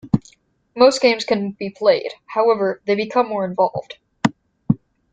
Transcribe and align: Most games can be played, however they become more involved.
Most 0.75 0.99
games 0.99 1.23
can 1.25 1.51
be 1.51 1.69
played, 1.69 2.09
however 2.25 2.81
they 2.87 2.95
become 2.95 3.29
more 3.29 3.45
involved. 3.45 3.99